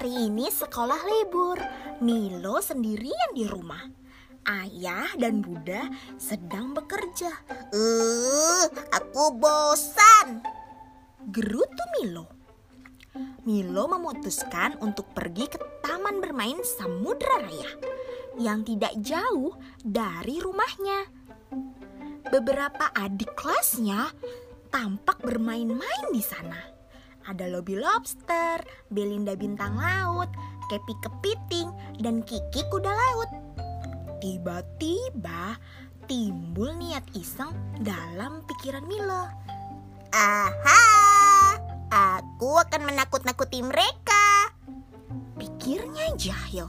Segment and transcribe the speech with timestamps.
[0.00, 1.60] Hari ini sekolah libur.
[2.00, 3.84] Milo sendirian di rumah.
[4.48, 7.28] Ayah dan Bunda sedang bekerja.
[7.68, 8.64] Uh,
[8.96, 10.40] aku bosan.
[11.28, 12.32] Gerutu Milo.
[13.44, 17.68] Milo memutuskan untuk pergi ke taman bermain Samudra Raya
[18.40, 19.52] yang tidak jauh
[19.84, 21.12] dari rumahnya.
[22.24, 24.08] Beberapa adik kelasnya
[24.72, 26.79] tampak bermain-main di sana.
[27.30, 28.58] Ada Lobby Lobster,
[28.90, 30.26] Belinda Bintang Laut,
[30.66, 31.70] Kepi Kepiting,
[32.02, 33.30] dan Kiki Kuda Laut.
[34.18, 35.54] Tiba-tiba
[36.10, 37.54] timbul niat iseng
[37.86, 39.30] dalam pikiran Milo.
[40.10, 40.82] Aha,
[41.86, 44.50] aku akan menakut-nakuti mereka.
[45.38, 46.66] Pikirnya jahil.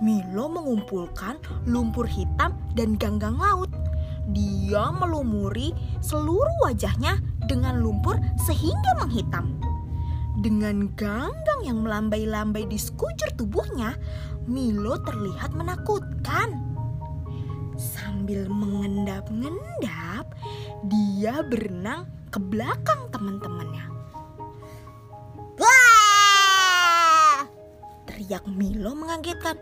[0.00, 1.36] Milo mengumpulkan
[1.68, 3.68] lumpur hitam dan ganggang laut.
[4.30, 5.70] Dia melumuri
[6.02, 9.58] seluruh wajahnya dengan lumpur sehingga menghitam.
[10.42, 13.96] Dengan ganggang yang melambai-lambai di sekujur tubuhnya,
[14.44, 16.60] Milo terlihat menakutkan.
[17.76, 20.28] Sambil mengendap-ngendap,
[20.92, 23.88] dia berenang ke belakang teman-temannya.
[25.56, 27.48] Wah!
[28.04, 29.56] Teriak Milo mengagetkan.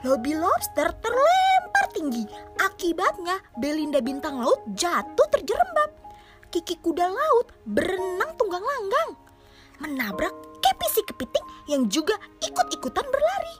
[0.00, 2.24] Lobby Lobster terlempar tinggi.
[2.56, 5.92] Akibatnya Belinda Bintang Laut jatuh terjerembab.
[6.48, 9.10] Kiki Kuda Laut berenang tunggang langgang.
[9.84, 13.56] Menabrak Kepi si kepiting yang juga ikut-ikutan berlari.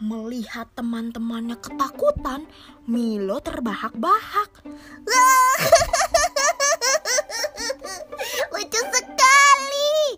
[0.00, 2.48] Melihat teman-temannya ketakutan,
[2.88, 4.64] Milo terbahak-bahak.
[8.56, 10.16] Lucu sekali.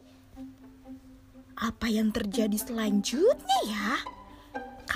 [1.59, 4.22] Apa yang terjadi selanjutnya ya?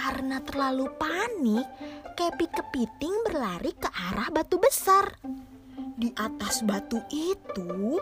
[0.06, 1.66] Karena terlalu panik,
[2.14, 5.18] Kepi Kepiting berlari ke arah batu besar.
[5.98, 7.98] Di atas batu itu,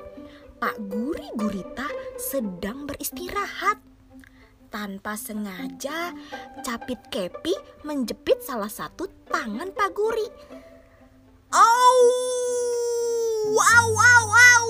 [0.61, 1.89] Pak Guri Gurita
[2.21, 3.81] sedang beristirahat.
[4.69, 6.13] Tanpa sengaja,
[6.61, 7.57] Capit Kepi
[7.89, 10.29] menjepit salah satu tangan Pak Guri.
[11.57, 11.99] Au!
[13.49, 14.69] Au, au, au!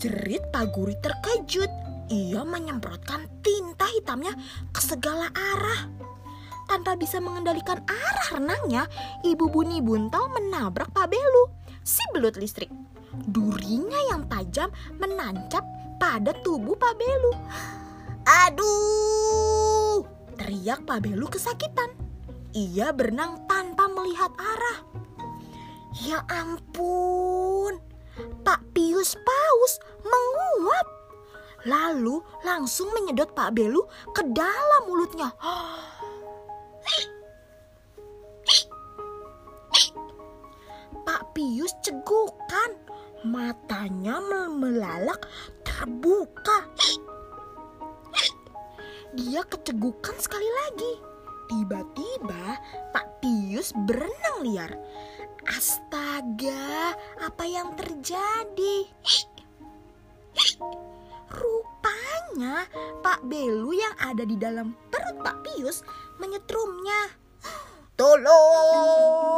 [0.00, 1.89] Jerit Pak Guri terkejut.
[2.10, 4.34] Ia menyemprotkan tinta hitamnya
[4.74, 5.86] ke segala arah.
[6.66, 8.90] Tanpa bisa mengendalikan arah renangnya,
[9.22, 11.54] Ibu Buni Buntal menabrak Pak Belu,
[11.86, 12.70] si belut listrik.
[13.14, 15.62] Durinya yang tajam menancap
[16.02, 17.32] pada tubuh Pak Belu.
[18.46, 20.02] Aduh!
[20.34, 21.94] Teriak Pak Belu kesakitan.
[22.50, 24.78] Ia berenang tanpa melihat arah.
[25.94, 27.78] Ya ampun,
[28.42, 29.72] Pak Pius Paus
[30.02, 30.86] menguap.
[31.68, 33.84] Lalu langsung menyedot Pak Belu
[34.16, 35.28] ke dalam mulutnya.
[41.04, 42.70] Pak Pius cegukan,
[43.26, 45.28] matanya melalak
[45.66, 46.64] terbuka.
[49.18, 50.92] Dia kecegukan sekali lagi.
[51.50, 52.62] Tiba-tiba
[52.94, 54.70] Pak Pius berenang liar.
[55.50, 58.86] Astaga, apa yang terjadi?
[61.30, 62.66] Rupanya
[63.00, 65.86] Pak Belu yang ada di dalam perut Pak Pius
[66.18, 67.14] menyetrumnya.
[67.98, 69.30] Tolong!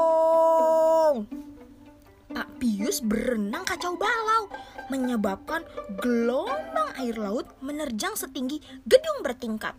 [2.32, 4.48] Pak Pius berenang kacau balau,
[4.88, 5.69] menyebabkan
[6.00, 9.76] gelombang air laut menerjang setinggi gedung bertingkat.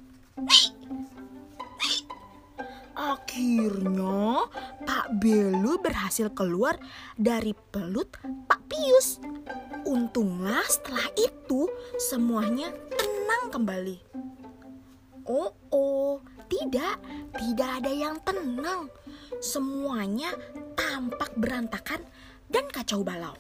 [2.94, 4.46] Akhirnya
[4.86, 6.78] Pak Belu berhasil keluar
[7.18, 8.14] dari pelut
[8.46, 9.18] Pak Pius.
[9.84, 11.66] Untunglah setelah itu
[11.98, 13.98] semuanya tenang kembali.
[15.26, 17.02] Oh, oh, tidak,
[17.34, 18.94] tidak ada yang tenang.
[19.42, 20.30] Semuanya
[20.78, 22.06] tampak berantakan
[22.54, 23.34] dan kacau balau.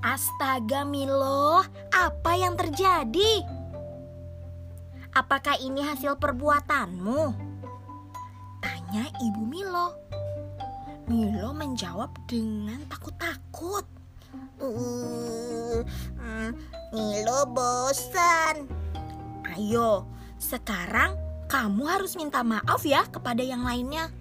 [0.00, 1.60] Astaga Milo,
[1.92, 3.59] apa yang terjadi?
[5.10, 7.20] Apakah ini hasil perbuatanmu?
[8.62, 9.90] Tanya Ibu Milo.
[11.10, 13.82] Milo menjawab dengan takut-takut.
[14.62, 15.82] Uh,
[16.14, 16.50] mm,
[16.94, 18.70] Milo bosan.
[19.50, 20.06] Ayo,
[20.38, 21.18] sekarang
[21.50, 24.14] kamu harus minta maaf ya kepada yang lainnya.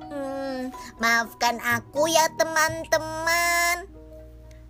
[0.00, 3.84] Hmm, maafkan aku ya teman-teman.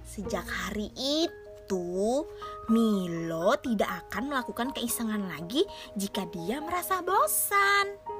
[0.03, 2.27] Sejak hari itu,
[2.73, 5.65] Milo tidak akan melakukan keisengan lagi
[5.99, 8.14] jika dia merasa bosan.